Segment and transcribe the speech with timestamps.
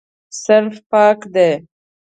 [0.43, 1.51] صنف پاک دی.